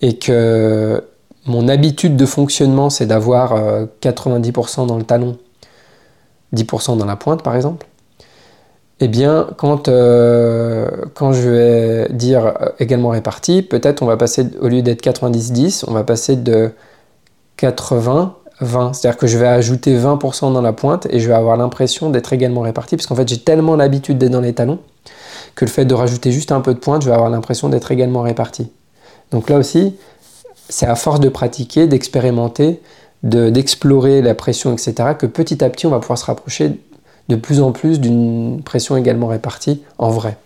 et 0.00 0.16
que 0.16 1.04
mon 1.44 1.68
habitude 1.68 2.16
de 2.16 2.26
fonctionnement 2.26 2.90
c'est 2.90 3.06
d'avoir 3.06 3.54
90% 4.02 4.82
euh, 4.82 4.86
dans 4.86 4.96
le 4.96 5.04
talon, 5.04 5.36
10% 6.54 6.96
dans 6.96 7.04
la 7.04 7.14
pointe 7.14 7.42
par 7.42 7.54
exemple, 7.54 7.86
eh 9.00 9.08
bien 9.08 9.48
quand, 9.56 9.88
quand 11.14 11.32
je 11.32 11.48
vais 11.48 12.08
dire 12.10 12.54
également 12.78 13.08
réparti, 13.08 13.62
peut-être 13.62 14.02
on 14.02 14.06
va 14.06 14.16
passer, 14.16 14.46
au 14.60 14.68
lieu 14.68 14.82
d'être 14.82 15.02
90-10, 15.02 15.84
on 15.88 15.92
va 15.92 16.04
passer 16.04 16.36
de 16.36 16.70
80 17.56 18.36
20. 18.60 18.92
C'est-à-dire 18.92 19.18
que 19.18 19.26
je 19.26 19.38
vais 19.38 19.46
ajouter 19.46 19.96
20% 19.96 20.52
dans 20.52 20.62
la 20.62 20.72
pointe 20.72 21.06
et 21.10 21.18
je 21.18 21.28
vais 21.28 21.34
avoir 21.34 21.56
l'impression 21.56 22.10
d'être 22.10 22.32
également 22.32 22.60
réparti, 22.60 22.96
parce 22.96 23.06
qu'en 23.06 23.14
fait 23.14 23.28
j'ai 23.28 23.38
tellement 23.38 23.76
l'habitude 23.76 24.18
d'être 24.18 24.32
dans 24.32 24.40
les 24.40 24.52
talons 24.52 24.78
que 25.54 25.64
le 25.64 25.70
fait 25.70 25.84
de 25.84 25.94
rajouter 25.94 26.30
juste 26.30 26.52
un 26.52 26.60
peu 26.60 26.74
de 26.74 26.78
pointe, 26.78 27.02
je 27.02 27.08
vais 27.08 27.14
avoir 27.14 27.30
l'impression 27.30 27.68
d'être 27.68 27.90
également 27.90 28.22
réparti. 28.22 28.70
Donc 29.30 29.50
là 29.50 29.56
aussi, 29.58 29.96
c'est 30.68 30.86
à 30.86 30.94
force 30.94 31.20
de 31.20 31.28
pratiquer, 31.28 31.86
d'expérimenter, 31.86 32.80
d'explorer 33.22 34.22
la 34.22 34.34
pression, 34.34 34.72
etc., 34.72 34.94
que 35.18 35.26
petit 35.26 35.64
à 35.64 35.70
petit 35.70 35.86
on 35.86 35.90
va 35.90 35.98
pouvoir 35.98 36.18
se 36.18 36.24
rapprocher 36.26 36.78
de 37.30 37.36
plus 37.36 37.60
en 37.62 37.72
plus 37.72 38.00
d'une 38.00 38.60
pression 38.62 38.96
également 38.96 39.28
répartie 39.28 39.82
en 39.98 40.10
vrai. 40.10 40.36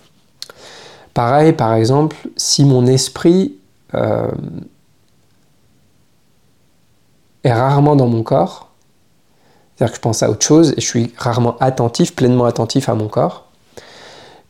Pareil, 1.15 1.53
par 1.53 1.75
exemple, 1.75 2.17
si 2.37 2.65
mon 2.65 2.87
esprit 2.87 3.57
euh, 3.95 4.31
est 7.43 7.53
rarement 7.53 7.97
dans 7.97 8.07
mon 8.07 8.23
corps. 8.23 8.71
C'est-à-dire 9.77 9.93
que 9.93 9.97
je 9.97 10.03
pense 10.03 10.23
à 10.23 10.31
autre 10.31 10.45
chose 10.45 10.73
et 10.77 10.81
je 10.81 10.87
suis 10.87 11.13
rarement 11.17 11.57
attentif, 11.59 12.15
pleinement 12.15 12.45
attentif 12.45 12.89
à 12.89 12.95
mon 12.95 13.09
corps. 13.09 13.47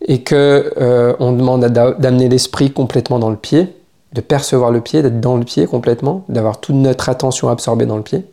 Et 0.07 0.23
que 0.23 0.73
euh, 0.77 1.15
on 1.19 1.33
demande 1.33 1.65
d'amener 1.65 2.29
l'esprit 2.29 2.71
complètement 2.73 3.19
dans 3.19 3.31
le 3.31 3.37
pied, 3.37 3.75
de 4.13 4.21
percevoir 4.21 4.71
le 4.71 4.81
pied, 4.81 5.03
d'être 5.03 5.21
dans 5.21 5.37
le 5.37 5.45
pied 5.45 5.67
complètement, 5.67 6.25
d'avoir 6.29 6.61
toute 6.61 6.77
notre 6.77 7.09
attention 7.09 7.49
absorbée 7.49 7.87
dans 7.87 7.97
le 7.97 8.03
pied. 8.03 8.25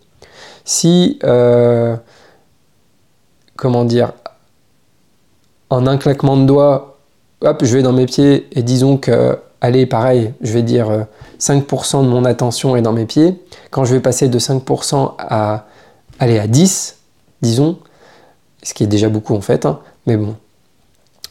Si, 0.65 1.17
euh, 1.23 1.95
comment 3.61 3.85
dire, 3.85 4.13
en 5.69 5.85
un 5.85 5.97
claquement 5.97 6.35
de 6.35 6.45
doigts, 6.45 6.97
hop, 7.41 7.63
je 7.63 7.77
vais 7.77 7.83
dans 7.83 7.93
mes 7.93 8.07
pieds 8.07 8.47
et 8.57 8.63
disons 8.63 8.97
que 8.97 9.37
allez, 9.61 9.85
pareil, 9.85 10.33
je 10.41 10.51
vais 10.51 10.63
dire 10.63 11.05
5% 11.39 11.99
euh, 11.99 12.01
de 12.01 12.07
mon 12.07 12.25
attention 12.25 12.75
est 12.75 12.81
dans 12.81 12.91
mes 12.91 13.05
pieds. 13.05 13.39
Quand 13.69 13.85
je 13.85 13.93
vais 13.93 13.99
passer 13.99 14.29
de 14.29 14.39
5% 14.39 15.13
à, 15.19 15.67
aller 16.17 16.39
à 16.39 16.47
10, 16.47 16.97
disons, 17.43 17.77
ce 18.63 18.73
qui 18.73 18.83
est 18.83 18.87
déjà 18.87 19.09
beaucoup 19.09 19.35
en 19.35 19.41
fait, 19.41 19.67
hein, 19.67 19.79
mais 20.07 20.17
bon, 20.17 20.35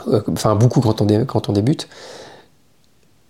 euh, 0.06 0.22
enfin 0.30 0.54
beaucoup 0.54 0.80
quand 0.80 1.02
on 1.02 1.52
débute, 1.52 1.88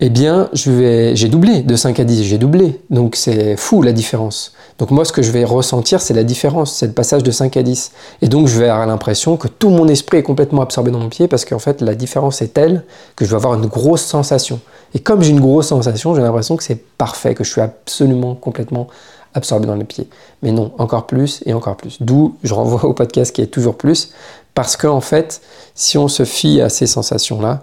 eh 0.02 0.08
bien, 0.08 0.48
j'ai 0.54 1.28
doublé 1.28 1.60
de 1.62 1.76
5 1.76 2.00
à 2.00 2.04
10, 2.04 2.24
j'ai 2.24 2.38
doublé. 2.38 2.80
Donc 2.88 3.16
c'est 3.16 3.56
fou 3.56 3.82
la 3.82 3.92
différence. 3.92 4.54
Donc 4.78 4.90
moi, 4.90 5.04
ce 5.04 5.12
que 5.12 5.20
je 5.20 5.30
vais 5.30 5.44
ressentir, 5.44 6.00
c'est 6.00 6.14
la 6.14 6.24
différence, 6.24 6.72
c'est 6.74 6.86
le 6.86 6.94
passage 6.94 7.22
de 7.22 7.30
5 7.30 7.54
à 7.58 7.62
10. 7.62 7.92
Et 8.22 8.28
donc 8.28 8.48
je 8.48 8.58
vais 8.58 8.70
avoir 8.70 8.86
l'impression 8.86 9.36
que 9.36 9.46
tout 9.46 9.68
mon 9.68 9.88
esprit 9.88 10.16
est 10.16 10.22
complètement 10.22 10.62
absorbé 10.62 10.90
dans 10.90 11.00
mon 11.00 11.10
pied 11.10 11.28
parce 11.28 11.44
qu'en 11.44 11.58
fait, 11.58 11.82
la 11.82 11.94
différence 11.94 12.40
est 12.40 12.54
telle 12.54 12.84
que 13.14 13.26
je 13.26 13.30
vais 13.30 13.36
avoir 13.36 13.54
une 13.54 13.66
grosse 13.66 14.00
sensation. 14.00 14.60
Et 14.94 15.00
comme 15.00 15.20
j'ai 15.20 15.30
une 15.30 15.40
grosse 15.40 15.68
sensation, 15.68 16.14
j'ai 16.14 16.22
l'impression 16.22 16.56
que 16.56 16.64
c'est 16.64 16.82
parfait, 16.96 17.34
que 17.34 17.44
je 17.44 17.50
suis 17.52 17.60
absolument 17.60 18.34
complètement 18.34 18.88
absorbé 19.34 19.66
dans 19.66 19.76
le 19.76 19.84
pied. 19.84 20.08
Mais 20.42 20.50
non, 20.50 20.72
encore 20.78 21.06
plus 21.06 21.42
et 21.44 21.52
encore 21.52 21.76
plus. 21.76 21.98
D'où 22.00 22.36
je 22.42 22.54
renvoie 22.54 22.84
au 22.88 22.94
podcast 22.94 23.34
qui 23.34 23.42
est 23.42 23.48
toujours 23.48 23.76
plus, 23.76 24.12
parce 24.54 24.76
qu'en 24.76 25.00
fait, 25.00 25.42
si 25.74 25.98
on 25.98 26.08
se 26.08 26.24
fie 26.24 26.60
à 26.60 26.68
ces 26.68 26.86
sensations-là, 26.86 27.62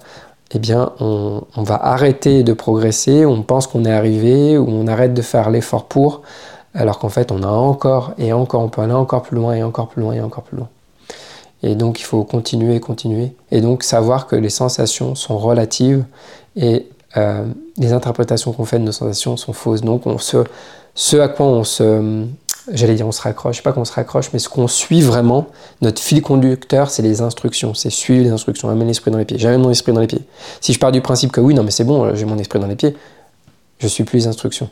eh 0.54 0.60
bien, 0.60 0.94
on, 1.00 1.42
va 1.58 1.76
arrêter 1.76 2.44
de 2.44 2.54
progresser, 2.54 3.26
on 3.26 3.42
pense 3.44 3.68
qu'on 3.68 3.84
est 3.84 3.92
arrivé, 3.92 4.58
ou 4.58 4.68
on 4.70 4.88
arrête 4.88 5.14
de 5.14 5.22
faire 5.22 5.50
l'effort 5.50 5.86
pour, 5.86 6.22
alors 6.74 7.00
qu'en 7.00 7.10
fait, 7.10 7.32
on 7.32 7.44
a 7.44 7.48
encore 7.48 8.14
et 8.18 8.32
encore, 8.32 8.62
on 8.62 8.70
peut 8.70 8.82
aller 8.82 8.94
encore 8.94 9.24
plus 9.24 9.36
loin 9.36 9.54
et 9.54 9.64
encore 9.64 9.90
plus 9.90 10.02
loin 10.02 10.14
et 10.14 10.22
encore 10.22 10.44
plus 10.44 10.58
loin. 10.58 10.70
Et 11.64 11.76
donc, 11.76 12.00
il 12.00 12.04
faut 12.04 12.24
continuer, 12.24 12.80
continuer. 12.80 13.34
Et 13.52 13.62
donc, 13.62 13.84
savoir 13.84 14.28
que 14.28 14.36
les 14.36 14.50
sensations 14.50 15.16
sont 15.16 15.38
relatives 15.38 16.06
et 16.56 16.88
euh, 17.18 17.46
les 17.78 17.94
interprétations 17.94 18.54
qu'on 18.54 18.66
fait 18.66 18.80
de 18.80 18.84
nos 18.84 18.92
sensations 18.92 19.38
sont 19.38 19.54
fausses. 19.54 19.82
Donc, 19.82 20.06
on 20.06 20.18
se, 20.18 20.44
ce 20.98 21.16
à 21.18 21.28
quoi 21.28 21.46
on 21.46 21.64
se, 21.64 22.26
j'allais 22.74 22.96
dire 22.96 23.06
on 23.06 23.12
se 23.12 23.22
raccroche, 23.22 23.62
pas 23.62 23.72
qu'on 23.72 23.86
se 23.86 23.94
raccroche, 23.94 24.32
mais 24.34 24.40
ce 24.40 24.50
qu'on 24.50 24.68
suit 24.68 25.02
vraiment, 25.02 25.46
notre 25.82 26.02
fil 26.02 26.24
conducteur, 26.24 26.90
c'est 26.90 27.04
les 27.04 27.22
instructions, 27.22 27.76
c'est 27.76 27.92
suivre 27.92 28.24
les 28.24 28.32
instructions, 28.32 28.68
amener 28.68 28.86
l'esprit 28.86 29.12
dans 29.12 29.20
les 29.20 29.26
pieds. 29.26 29.38
J'amène 29.38 29.62
mon 29.62 29.70
esprit 29.70 29.94
dans 29.94 30.02
les 30.02 30.08
pieds. 30.08 30.24
Si 30.60 30.74
je 30.74 30.80
pars 30.80 30.92
du 30.92 31.02
principe 31.02 31.32
que 31.32 31.40
oui, 31.40 31.54
non 31.54 31.62
mais 31.62 31.70
c'est 31.70 31.84
bon, 31.84 32.16
j'ai 32.16 32.26
mon 32.26 32.40
esprit 32.40 32.60
dans 32.60 32.66
les 32.66 32.76
pieds, 32.76 32.98
je 33.78 33.88
suis 33.88 34.06
plus 34.06 34.18
les 34.18 34.28
instructions. 34.28 34.72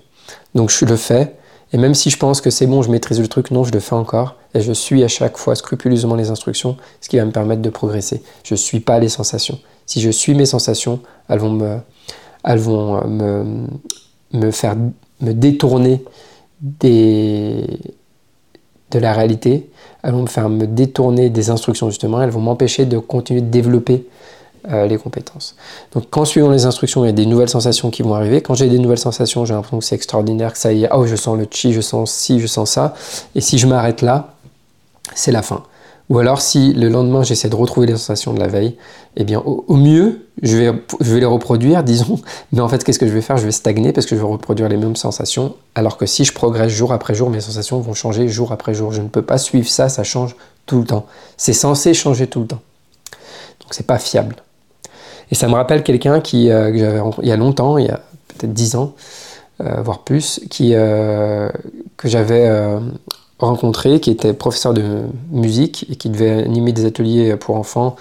Donc 0.55 0.71
je 0.71 0.83
le 0.83 0.95
fais, 0.95 1.35
et 1.73 1.77
même 1.77 1.93
si 1.93 2.09
je 2.09 2.17
pense 2.17 2.41
que 2.41 2.49
c'est 2.49 2.65
bon, 2.65 2.81
je 2.81 2.89
maîtrise 2.89 3.21
le 3.21 3.27
truc, 3.27 3.51
non, 3.51 3.63
je 3.63 3.71
le 3.71 3.79
fais 3.79 3.93
encore, 3.93 4.35
et 4.55 4.61
je 4.61 4.73
suis 4.73 5.03
à 5.03 5.07
chaque 5.07 5.37
fois 5.37 5.55
scrupuleusement 5.55 6.15
les 6.15 6.31
instructions, 6.31 6.75
ce 7.01 7.09
qui 7.09 7.17
va 7.17 7.25
me 7.25 7.31
permettre 7.31 7.61
de 7.61 7.69
progresser. 7.69 8.23
Je 8.43 8.55
ne 8.55 8.57
suis 8.57 8.79
pas 8.79 8.97
les 8.97 9.09
sensations. 9.09 9.59
Si 9.85 10.01
je 10.01 10.09
suis 10.09 10.33
mes 10.33 10.47
sensations, 10.47 11.01
elles 11.29 11.37
vont 11.37 11.51
me, 11.51 11.77
elles 12.43 12.57
vont 12.57 13.07
me, 13.07 13.67
me 14.33 14.49
faire 14.49 14.75
me 15.21 15.33
détourner 15.33 16.03
de 16.61 17.67
la 18.93 19.13
réalité, 19.13 19.69
elles 20.03 20.13
vont 20.13 20.21
me 20.23 20.27
faire 20.27 20.49
me 20.49 20.65
détourner 20.67 21.29
des 21.29 21.49
instructions 21.49 21.89
justement, 21.89 22.21
elles 22.21 22.29
vont 22.29 22.41
m'empêcher 22.41 22.85
de 22.85 22.97
continuer 22.97 23.41
de 23.41 23.49
développer 23.49 24.07
euh, 24.69 24.87
les 24.87 24.97
compétences. 24.97 25.55
Donc 25.93 26.05
quand 26.09 26.25
suivant 26.25 26.49
les 26.49 26.65
instructions, 26.65 27.03
il 27.03 27.07
y 27.07 27.09
a 27.09 27.13
des 27.13 27.25
nouvelles 27.25 27.49
sensations 27.49 27.91
qui 27.91 28.01
vont 28.01 28.15
arriver. 28.15 28.41
Quand 28.41 28.55
j'ai 28.55 28.67
des 28.67 28.79
nouvelles 28.79 28.97
sensations, 28.97 29.45
j'ai 29.45 29.53
l'impression 29.53 29.79
que 29.79 29.85
c'est 29.85 29.95
extraordinaire, 29.95 30.53
que 30.53 30.57
ça 30.57 30.73
y 30.73 30.85
est, 30.85 30.89
oh 30.91 31.05
je 31.05 31.15
sens 31.15 31.37
le 31.37 31.47
chi, 31.49 31.71
je 31.71 31.81
sens 31.81 32.11
ci, 32.11 32.39
je 32.39 32.47
sens 32.47 32.71
ça. 32.71 32.95
Et 33.35 33.41
si 33.41 33.57
je 33.57 33.67
m'arrête 33.67 34.01
là, 34.01 34.33
c'est 35.13 35.31
la 35.31 35.43
fin. 35.43 35.63
Ou 36.09 36.19
alors 36.19 36.39
si 36.39 36.73
le 36.73 36.87
lendemain 36.87 37.23
j'essaie 37.23 37.49
de 37.49 37.55
retrouver 37.55 37.87
les 37.87 37.93
sensations 37.93 38.33
de 38.33 38.39
la 38.39 38.47
veille, 38.47 38.75
eh 39.15 39.23
bien 39.23 39.39
au, 39.39 39.75
mieux 39.75 40.27
je 40.43 40.57
vais, 40.57 41.19
les 41.19 41.25
reproduire, 41.25 41.83
disons, 41.83 42.19
mais 42.51 42.61
en 42.61 42.67
fait 42.67 42.83
qu'est-ce 42.83 42.99
que 42.99 43.07
je 43.07 43.13
vais 43.13 43.21
faire? 43.21 43.37
Je 43.37 43.45
vais 43.45 43.51
stagner 43.51 43.91
parce 43.91 44.05
que 44.05 44.15
je 44.15 44.21
vais 44.21 44.27
reproduire 44.27 44.69
les 44.69 44.77
mêmes 44.77 44.95
sensations, 44.95 45.55
alors 45.73 45.97
que 45.97 46.05
si 46.05 46.23
je 46.23 46.33
progresse 46.33 46.71
jour 46.71 46.93
après 46.93 47.15
jour, 47.15 47.29
mes 47.29 47.41
sensations 47.41 47.79
vont 47.79 47.93
changer 47.93 48.27
jour 48.27 48.51
après 48.51 48.73
jour. 48.73 48.91
Je 48.91 49.01
ne 49.01 49.07
peux 49.07 49.23
pas 49.23 49.37
suivre 49.37 49.67
ça, 49.67 49.89
ça 49.89 50.03
change 50.03 50.35
tout 50.65 50.79
le 50.79 50.85
temps. 50.85 51.05
C'est 51.37 51.53
censé 51.53 51.93
changer 51.93 52.27
tout 52.27 52.41
le 52.41 52.47
temps. 52.47 52.61
Donc 53.61 53.73
c'est 53.73 53.87
pas 53.87 53.97
fiable. 53.97 54.35
Et 55.31 55.35
ça 55.35 55.47
me 55.47 55.53
rappelle 55.53 55.83
quelqu'un 55.83 56.21
qui, 56.21 56.51
euh, 56.51 56.69
il 57.21 57.27
y 57.27 57.31
a 57.31 57.37
longtemps, 57.37 57.77
il 57.77 57.87
y 57.87 57.89
a 57.89 58.01
peut-être 58.27 58.53
10 58.53 58.75
ans, 58.75 58.93
euh, 59.61 59.81
voire 59.81 60.03
plus, 60.03 60.41
qui, 60.49 60.71
euh, 60.75 61.49
que 61.97 62.07
j'avais 62.07 62.47
rencontré, 63.39 63.99
qui 63.99 64.11
était 64.11 64.33
professeur 64.33 64.73
de 64.73 65.03
musique 65.31 65.85
et 65.89 65.95
qui 65.95 66.09
devait 66.09 66.43
animer 66.43 66.71
des 66.71 66.85
ateliers 66.85 67.35
pour 67.35 67.55
enfants 67.55 67.95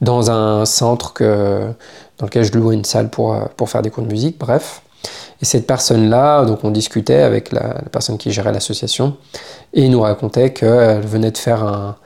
dans 0.00 0.30
un 0.30 0.64
centre 0.64 1.12
que, 1.12 1.72
dans 2.18 2.26
lequel 2.26 2.44
je 2.44 2.52
louais 2.52 2.74
une 2.74 2.84
salle 2.84 3.10
pour, 3.10 3.36
pour 3.56 3.68
faire 3.68 3.82
des 3.82 3.90
cours 3.90 4.04
de 4.04 4.10
musique, 4.10 4.38
bref. 4.38 4.82
Et 5.40 5.44
cette 5.44 5.66
personne-là, 5.66 6.44
donc 6.44 6.64
on 6.64 6.70
discutait 6.70 7.22
avec 7.22 7.52
la, 7.52 7.82
personne 7.92 8.18
qui 8.18 8.32
gérait 8.32 8.52
l'association, 8.52 9.16
et 9.72 9.84
il 9.84 9.90
nous 9.90 10.00
racontait 10.00 10.52
qu'elle 10.52 11.06
venait 11.06 11.30
de 11.30 11.38
faire 11.38 11.62
un, 11.62 11.96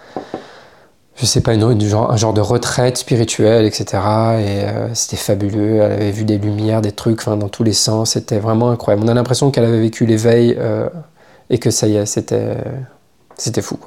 je 1.16 1.26
sais 1.26 1.40
pas, 1.40 1.54
une, 1.54 1.80
genre, 1.80 2.10
un 2.10 2.16
genre 2.16 2.34
de 2.34 2.40
retraite 2.40 2.98
spirituelle, 2.98 3.64
etc. 3.64 3.84
Et 3.92 3.96
euh, 3.98 4.94
c'était 4.94 5.16
fabuleux. 5.16 5.76
Elle 5.76 5.92
avait 5.92 6.10
vu 6.10 6.24
des 6.24 6.38
lumières, 6.38 6.82
des 6.82 6.92
trucs, 6.92 7.24
dans 7.24 7.48
tous 7.48 7.62
les 7.62 7.72
sens. 7.72 8.10
C'était 8.10 8.38
vraiment 8.38 8.70
incroyable. 8.70 9.04
On 9.06 9.08
a 9.08 9.14
l'impression 9.14 9.50
qu'elle 9.50 9.64
avait 9.64 9.80
vécu 9.80 10.04
l'éveil 10.04 10.56
euh, 10.58 10.88
et 11.52 11.58
que 11.58 11.70
ça 11.70 11.86
y 11.86 11.96
est, 11.96 12.06
c'était, 12.06 12.56
c'était 13.36 13.62
fou. 13.62 13.78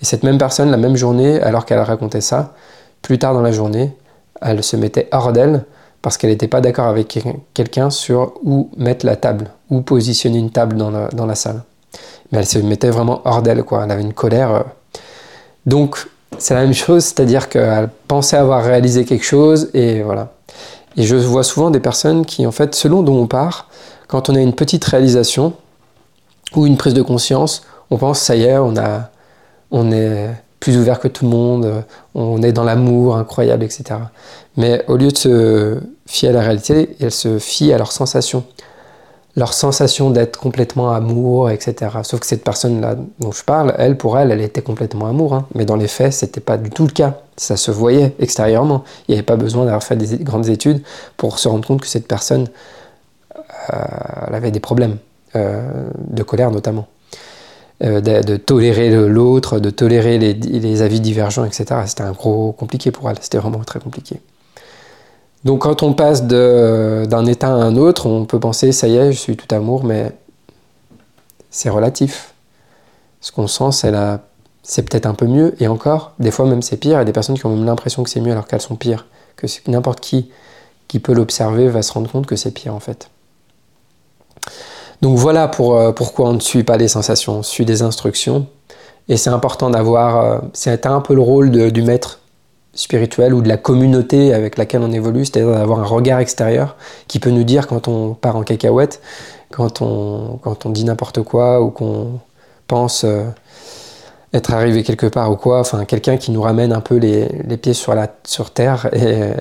Et 0.00 0.04
cette 0.04 0.22
même 0.22 0.38
personne, 0.38 0.70
la 0.70 0.76
même 0.76 0.96
journée, 0.96 1.40
alors 1.40 1.64
qu'elle 1.64 1.80
racontait 1.80 2.20
ça, 2.20 2.54
plus 3.02 3.18
tard 3.18 3.34
dans 3.34 3.40
la 3.40 3.52
journée, 3.52 3.92
elle 4.40 4.62
se 4.62 4.76
mettait 4.76 5.08
hors 5.10 5.32
d'elle 5.32 5.64
parce 6.02 6.16
qu'elle 6.16 6.30
n'était 6.30 6.48
pas 6.48 6.60
d'accord 6.60 6.86
avec 6.86 7.18
quelqu'un 7.54 7.90
sur 7.90 8.34
où 8.44 8.70
mettre 8.76 9.04
la 9.04 9.16
table, 9.16 9.50
où 9.70 9.80
positionner 9.80 10.38
une 10.38 10.50
table 10.50 10.76
dans 10.76 10.90
la, 10.90 11.08
dans 11.08 11.26
la 11.26 11.34
salle. 11.34 11.62
Mais 12.30 12.38
elle 12.38 12.46
se 12.46 12.58
mettait 12.58 12.90
vraiment 12.90 13.22
hors 13.24 13.42
d'elle, 13.42 13.64
quoi. 13.64 13.82
Elle 13.84 13.90
avait 13.90 14.02
une 14.02 14.14
colère. 14.14 14.54
Euh. 14.54 14.62
Donc, 15.66 16.06
c'est 16.38 16.54
la 16.54 16.62
même 16.62 16.74
chose, 16.74 17.04
c'est-à-dire 17.04 17.48
qu'elle 17.48 17.88
pensait 18.08 18.36
avoir 18.36 18.62
réalisé 18.62 19.04
quelque 19.04 19.24
chose 19.24 19.70
et 19.74 20.02
voilà. 20.02 20.32
Et 20.96 21.02
je 21.02 21.16
vois 21.16 21.44
souvent 21.44 21.70
des 21.70 21.80
personnes 21.80 22.24
qui, 22.24 22.46
en 22.46 22.52
fait, 22.52 22.74
selon 22.74 23.02
dont 23.02 23.16
on 23.16 23.26
part, 23.26 23.68
quand 24.06 24.28
on 24.28 24.34
a 24.34 24.40
une 24.40 24.54
petite 24.54 24.84
réalisation 24.84 25.54
ou 26.54 26.66
une 26.66 26.76
prise 26.76 26.94
de 26.94 27.02
conscience, 27.02 27.62
on 27.90 27.96
pense 27.96 28.20
ça 28.20 28.36
y 28.36 28.44
est, 28.44 28.58
on, 28.58 29.92
est 29.92 30.30
plus 30.58 30.76
ouvert 30.76 31.00
que 31.00 31.08
tout 31.08 31.24
le 31.24 31.30
monde, 31.30 31.84
on 32.14 32.42
est 32.42 32.52
dans 32.52 32.64
l'amour 32.64 33.16
incroyable, 33.16 33.64
etc. 33.64 33.84
Mais 34.56 34.84
au 34.88 34.96
lieu 34.96 35.08
de 35.08 35.16
se 35.16 35.78
fier 36.06 36.30
à 36.30 36.32
la 36.32 36.40
réalité, 36.40 36.96
elles 37.00 37.10
se 37.10 37.38
fient 37.38 37.72
à 37.72 37.78
leurs 37.78 37.92
sensations 37.92 38.44
leur 39.36 39.52
sensation 39.52 40.10
d'être 40.10 40.38
complètement 40.38 40.90
amour, 40.92 41.50
etc. 41.50 41.92
Sauf 42.02 42.20
que 42.20 42.26
cette 42.26 42.42
personne-là 42.42 42.96
dont 43.20 43.32
je 43.32 43.44
parle, 43.44 43.74
elle, 43.78 43.96
pour 43.96 44.18
elle, 44.18 44.32
elle 44.32 44.40
était 44.40 44.62
complètement 44.62 45.06
amour. 45.06 45.34
Hein. 45.34 45.46
Mais 45.54 45.64
dans 45.64 45.76
les 45.76 45.88
faits, 45.88 46.12
c'était 46.12 46.40
pas 46.40 46.56
du 46.56 46.70
tout 46.70 46.86
le 46.86 46.92
cas. 46.92 47.14
Ça 47.36 47.56
se 47.56 47.70
voyait 47.70 48.14
extérieurement. 48.18 48.84
Il 49.06 49.12
n'y 49.12 49.14
avait 49.18 49.24
pas 49.24 49.36
besoin 49.36 49.64
d'avoir 49.64 49.82
fait 49.82 49.96
des 49.96 50.18
grandes 50.18 50.48
études 50.48 50.82
pour 51.16 51.38
se 51.38 51.48
rendre 51.48 51.66
compte 51.66 51.80
que 51.80 51.86
cette 51.86 52.08
personne 52.08 52.48
euh, 53.72 53.76
elle 54.26 54.34
avait 54.34 54.50
des 54.50 54.60
problèmes, 54.60 54.96
de 55.34 56.22
colère 56.22 56.50
notamment. 56.50 56.86
Euh, 57.82 58.02
de, 58.02 58.36
tolérer 58.36 58.90
l'autre, 58.90 59.58
de 59.58 59.70
tolérer 59.70 60.18
les, 60.18 60.82
avis 60.82 61.00
divergents, 61.00 61.46
etc. 61.46 61.64
C'était 61.86 62.02
un 62.02 62.12
gros 62.12 62.52
compliqué 62.52 62.90
pour 62.90 63.08
elle. 63.08 63.16
C'était 63.22 63.38
vraiment 63.38 63.60
très 63.60 63.80
compliqué. 63.80 64.20
Donc 65.44 65.62
quand 65.62 65.82
on 65.82 65.94
passe 65.94 66.24
d'un 66.24 67.24
état 67.24 67.48
à 67.48 67.52
un 67.52 67.76
autre, 67.76 68.04
on 68.04 68.26
peut 68.26 68.38
penser 68.38 68.72
ça 68.72 68.86
y 68.86 68.96
est, 68.96 69.12
je 69.12 69.18
suis 69.18 69.34
tout 69.34 69.52
amour, 69.54 69.84
mais 69.84 70.12
c'est 71.48 71.70
relatif. 71.70 72.34
Ce 73.22 73.32
qu'on 73.32 73.46
sent, 73.46 73.72
c'est 73.72 73.94
c'est 74.62 74.82
peut-être 74.82 75.06
un 75.06 75.14
peu 75.14 75.26
mieux, 75.26 75.54
et 75.58 75.66
encore, 75.66 76.12
des 76.18 76.30
fois 76.30 76.44
même 76.44 76.60
c'est 76.60 76.76
pire. 76.76 76.98
A 76.98 77.06
des 77.06 77.12
personnes 77.12 77.38
qui 77.38 77.46
ont 77.46 77.56
même 77.56 77.64
l'impression 77.64 78.02
que 78.02 78.10
c'est 78.10 78.20
mieux 78.20 78.32
alors 78.32 78.46
qu'elles 78.46 78.60
sont 78.60 78.76
pires. 78.76 79.06
Que 79.36 79.46
n'importe 79.68 80.00
qui 80.00 80.30
qui 80.86 80.98
peut 80.98 81.14
l'observer 81.14 81.68
va 81.68 81.80
se 81.80 81.92
rendre 81.94 82.10
compte 82.10 82.26
que 82.26 82.36
c'est 82.36 82.50
pire 82.50 82.74
en 82.74 82.80
fait. 82.80 83.08
Donc 85.02 85.16
voilà 85.16 85.48
pour, 85.48 85.76
euh, 85.76 85.92
pourquoi 85.92 86.28
on 86.28 86.34
ne 86.34 86.40
suit 86.40 86.62
pas 86.62 86.76
les 86.76 86.88
sensations, 86.88 87.38
on 87.38 87.42
suit 87.42 87.64
des 87.64 87.82
instructions. 87.82 88.46
Et 89.08 89.16
c'est 89.16 89.30
important 89.30 89.70
d'avoir, 89.70 90.24
euh, 90.24 90.38
c'est 90.52 90.86
un 90.86 91.00
peu 91.00 91.14
le 91.14 91.22
rôle 91.22 91.50
du 91.50 91.82
maître 91.82 92.20
spirituelle 92.72 93.34
ou 93.34 93.42
de 93.42 93.48
la 93.48 93.56
communauté 93.56 94.32
avec 94.32 94.56
laquelle 94.56 94.82
on 94.82 94.92
évolue, 94.92 95.24
c'est-à-dire 95.24 95.52
d'avoir 95.52 95.80
un 95.80 95.84
regard 95.84 96.20
extérieur 96.20 96.76
qui 97.08 97.18
peut 97.18 97.30
nous 97.30 97.44
dire 97.44 97.66
quand 97.66 97.88
on 97.88 98.14
part 98.14 98.36
en 98.36 98.42
cacahuète, 98.42 99.00
quand 99.50 99.82
on, 99.82 100.38
dit 100.66 100.84
n'importe 100.84 101.22
quoi 101.22 101.60
ou 101.60 101.70
qu'on 101.70 102.20
pense 102.68 103.02
euh, 103.04 103.24
être 104.32 104.52
arrivé 104.52 104.84
quelque 104.84 105.06
part 105.06 105.32
ou 105.32 105.36
quoi, 105.36 105.58
enfin 105.58 105.84
quelqu'un 105.84 106.16
qui 106.16 106.30
nous 106.30 106.42
ramène 106.42 106.72
un 106.72 106.80
peu 106.80 106.96
les, 106.96 107.26
pieds 107.56 107.74
sur, 107.74 107.94
la, 107.94 108.06
sur 108.24 108.52
terre 108.52 108.88
et, 108.92 109.32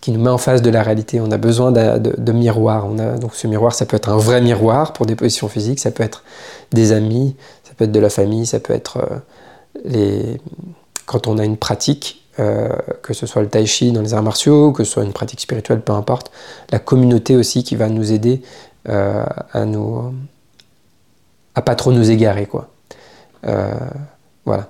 qui 0.00 0.12
nous 0.12 0.20
met 0.20 0.30
en 0.30 0.38
face 0.38 0.62
de 0.62 0.70
la 0.70 0.82
réalité. 0.82 1.20
On 1.20 1.30
a 1.30 1.36
besoin 1.36 1.72
de, 1.72 1.98
de, 1.98 2.32
miroir. 2.32 2.86
On 2.86 2.98
a, 2.98 3.18
donc 3.18 3.34
ce 3.34 3.46
miroir, 3.46 3.74
ça 3.74 3.86
peut 3.86 3.96
être 3.96 4.08
un 4.08 4.16
vrai 4.16 4.40
miroir 4.40 4.92
pour 4.92 5.06
des 5.06 5.16
positions 5.16 5.48
physiques, 5.48 5.80
ça 5.80 5.90
peut 5.90 6.02
être 6.02 6.22
des 6.72 6.92
amis, 6.92 7.36
ça 7.64 7.72
peut 7.76 7.84
être 7.84 7.92
de 7.92 8.00
la 8.00 8.10
famille, 8.10 8.46
ça 8.46 8.60
peut 8.60 8.72
être 8.72 8.98
euh, 9.86 10.36
quand 11.06 11.26
on 11.26 11.38
a 11.38 11.44
une 11.44 11.56
pratique 11.56 12.24
euh, 12.38 12.68
que 13.02 13.14
ce 13.14 13.26
soit 13.26 13.42
le 13.42 13.48
tai 13.48 13.66
chi 13.66 13.90
dans 13.90 14.02
les 14.02 14.14
arts 14.14 14.22
martiaux, 14.22 14.72
que 14.72 14.84
ce 14.84 14.92
soit 14.92 15.04
une 15.04 15.12
pratique 15.12 15.40
spirituelle, 15.40 15.80
peu 15.80 15.92
importe, 15.92 16.30
la 16.70 16.78
communauté 16.78 17.34
aussi 17.34 17.64
qui 17.64 17.74
va 17.74 17.88
nous 17.88 18.12
aider 18.12 18.42
euh, 18.88 19.24
à 19.52 19.64
nous 19.64 20.14
pas 21.64 21.74
trop 21.74 21.90
nous 21.90 22.08
égarer 22.08 22.48
voilà. 24.44 24.68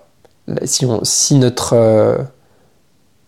Si, 0.64 0.86
si 1.02 1.34
notre 1.34 2.26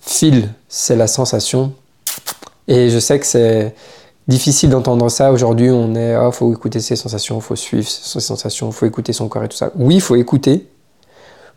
fil 0.00 0.48
c'est 0.70 0.96
la 0.96 1.06
sensation, 1.06 1.74
et 2.70 2.88
je 2.88 2.98
sais 2.98 3.18
que 3.18 3.26
c'est 3.26 3.74
difficile 4.28 4.70
d'entendre 4.70 5.10
ça 5.10 5.32
aujourd'hui. 5.32 5.70
On 5.70 5.94
est, 5.94 6.16
oh, 6.16 6.30
faut 6.32 6.50
écouter 6.52 6.80
ses 6.80 6.96
sensations, 6.96 7.40
faut 7.40 7.56
suivre 7.56 7.86
ses 7.86 8.20
sensations, 8.20 8.72
faut 8.72 8.86
écouter 8.86 9.12
son 9.12 9.28
corps 9.28 9.44
et 9.44 9.48
tout 9.48 9.56
ça. 9.56 9.72
Oui, 9.74 9.96
il 9.96 10.00
faut 10.00 10.16
écouter. 10.16 10.68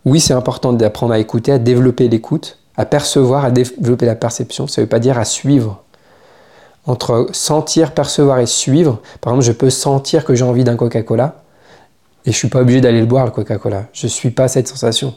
Oui, 0.03 0.19
c'est 0.19 0.33
important 0.33 0.73
d'apprendre 0.73 1.13
à 1.13 1.19
écouter, 1.19 1.53
à 1.53 1.59
développer 1.59 2.09
l'écoute 2.09 2.57
à 2.75 2.85
percevoir, 2.85 3.45
à 3.45 3.51
développer 3.51 4.05
la 4.05 4.15
perception, 4.15 4.67
ça 4.67 4.81
ne 4.81 4.85
veut 4.85 4.89
pas 4.89 4.99
dire 4.99 5.17
à 5.17 5.25
suivre. 5.25 5.83
Entre 6.85 7.29
sentir, 7.31 7.93
percevoir 7.93 8.39
et 8.39 8.45
suivre, 8.45 8.99
par 9.21 9.33
exemple, 9.33 9.45
je 9.45 9.51
peux 9.53 9.69
sentir 9.69 10.25
que 10.25 10.35
j'ai 10.35 10.43
envie 10.43 10.65
d'un 10.65 10.75
Coca-Cola 10.75 11.43
et 12.25 12.31
je 12.31 12.35
ne 12.35 12.39
suis 12.39 12.49
pas 12.49 12.59
obligé 12.59 12.81
d'aller 12.81 12.99
le 12.99 13.05
boire, 13.05 13.25
le 13.25 13.31
Coca-Cola. 13.31 13.85
Je 13.93 14.07
ne 14.07 14.09
suis 14.09 14.31
pas 14.31 14.47
cette 14.47 14.67
sensation, 14.67 15.13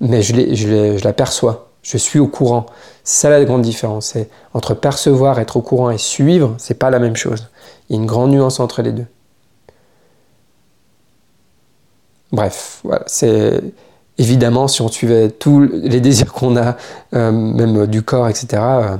mais 0.00 0.22
je 0.22 1.02
la 1.02 1.12
perçois. 1.12 1.63
Je 1.84 1.98
suis 1.98 2.18
au 2.18 2.26
courant. 2.26 2.66
C'est 3.04 3.28
ça 3.28 3.30
la 3.30 3.44
grande 3.44 3.62
différence. 3.62 4.14
Entre 4.54 4.74
percevoir, 4.74 5.38
être 5.38 5.58
au 5.58 5.60
courant 5.60 5.90
et 5.90 5.98
suivre, 5.98 6.54
c'est 6.58 6.78
pas 6.78 6.90
la 6.90 6.98
même 6.98 7.14
chose. 7.14 7.48
Il 7.88 7.96
y 7.96 7.98
a 7.98 8.02
une 8.02 8.06
grande 8.06 8.30
nuance 8.30 8.58
entre 8.58 8.82
les 8.82 8.90
deux. 8.90 9.06
Bref, 12.32 12.80
voilà, 12.82 13.04
c'est 13.06 13.62
évidemment, 14.18 14.66
si 14.66 14.80
on 14.80 14.88
suivait 14.88 15.30
tous 15.30 15.60
les 15.60 16.00
désirs 16.00 16.32
qu'on 16.32 16.56
a, 16.56 16.76
euh, 17.12 17.30
même 17.30 17.86
du 17.86 18.02
corps, 18.02 18.28
etc., 18.28 18.46
euh, 18.62 18.96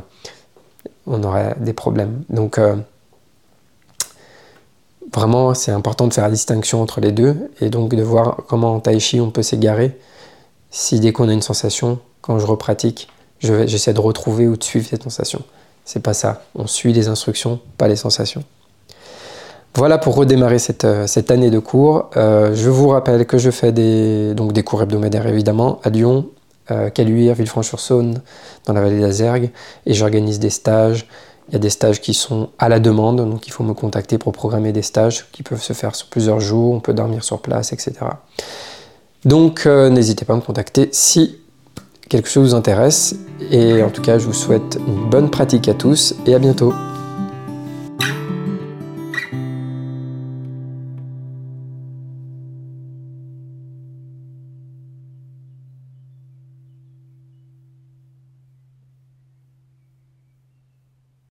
on 1.07 1.23
aurait 1.25 1.57
des 1.59 1.73
problèmes. 1.73 2.23
Donc, 2.29 2.59
euh, 2.59 2.77
vraiment, 5.13 5.55
c'est 5.55 5.73
important 5.73 6.07
de 6.07 6.13
faire 6.13 6.25
la 6.25 6.31
distinction 6.31 6.83
entre 6.83 7.01
les 7.01 7.13
deux 7.13 7.51
et 7.61 7.71
donc 7.71 7.95
de 7.95 8.03
voir 8.03 8.43
comment 8.47 8.75
en 8.75 8.81
tai 8.81 9.01
chi 9.01 9.21
on 9.21 9.31
peut 9.31 9.43
s'égarer. 9.43 9.99
Si 10.71 11.01
dès 11.01 11.13
qu'on 11.13 11.29
a 11.29 11.33
une 11.33 11.43
sensation, 11.43 11.99
quand 12.25 12.39
je 12.39 12.47
repratique, 12.47 13.09
j'essaie 13.41 13.93
de 13.93 14.01
retrouver 14.01 14.49
ou 14.49 14.57
de 14.57 14.65
suivre 14.65 14.87
cette 14.89 15.03
sensation. 15.03 15.43
C'est 15.85 16.03
pas 16.03 16.15
ça. 16.15 16.43
On 16.55 16.67
suit 16.67 16.95
les 16.95 17.09
instructions, 17.09 17.61
pas 17.77 17.87
les 17.87 17.97
sensations. 17.97 18.43
Voilà 19.75 19.99
pour 19.99 20.15
redémarrer 20.15 20.59
cette, 20.59 20.85
euh, 20.85 21.07
année 21.29 21.51
de 21.51 21.59
cours. 21.59 22.09
Euh, 22.17 22.55
je 22.55 22.71
vous 22.71 22.89
rappelle 22.89 23.27
que 23.27 23.37
je 23.37 23.51
fais 23.51 23.73
des, 23.73 24.33
donc 24.35 24.55
des 24.55 24.63
cours 24.63 24.81
hebdomadaires 24.81 25.27
évidemment 25.27 25.81
à 25.85 25.91
Lyon, 25.91 26.31
euh, 26.71 26.89
Caluire, 26.89 27.35
Villefranche-sur-Saône, 27.35 28.23
dans 28.65 28.73
la 28.73 28.81
vallée 28.81 29.01
d'Azergue, 29.01 29.51
et 29.85 29.93
j'organise 29.93 30.39
des 30.39 30.49
stages. 30.49 31.07
Il 31.51 31.53
y 31.53 31.57
a 31.57 31.59
des 31.59 31.69
stages 31.69 32.01
qui 32.01 32.15
sont 32.15 32.49
à 32.59 32.71
la 32.71 32.81
demande, 32.81 33.17
donc 33.19 33.47
il 33.47 33.51
faut 33.51 33.65
me 33.65 33.75
contacter 33.75 34.17
pour 34.17 34.33
programmer 34.33 34.73
des 34.73 34.81
stages 34.81 35.27
qui 35.31 35.43
peuvent 35.43 35.63
se 35.63 35.75
faire 35.75 35.95
sur 35.95 36.07
plusieurs 36.07 36.41
jours, 36.41 36.73
on 36.73 36.81
peut 36.81 36.95
dormir 36.95 37.23
sur 37.23 37.41
place, 37.41 37.75
etc. 37.75 37.93
Donc 39.27 39.67
n'hésitez 39.67 40.25
pas 40.25 40.33
à 40.33 40.37
me 40.37 40.41
contacter 40.41 40.89
si 40.93 41.44
quelque 42.09 42.29
chose 42.29 42.51
vous 42.51 42.55
intéresse. 42.55 43.17
Et 43.51 43.83
en 43.83 43.91
tout 43.91 44.03
cas, 44.03 44.19
je 44.19 44.27
vous 44.27 44.33
souhaite 44.33 44.79
une 44.87 45.09
bonne 45.11 45.31
pratique 45.31 45.69
à 45.69 45.75
tous 45.75 46.15
et 46.27 46.35
à 46.35 46.39
bientôt. 46.39 46.73